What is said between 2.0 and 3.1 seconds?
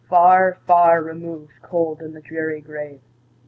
in the dreary grave!